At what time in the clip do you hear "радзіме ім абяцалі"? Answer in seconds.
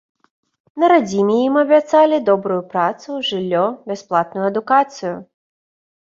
0.91-2.17